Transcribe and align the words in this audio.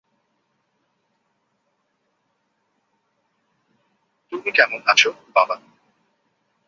তুমি 4.31 4.49
কেমন 4.51 4.79
আছো, 4.85 5.09
বাবা? 5.35 5.55